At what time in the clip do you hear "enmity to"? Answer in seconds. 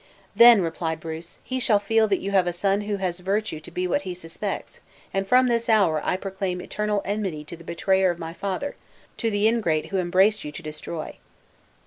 7.05-7.55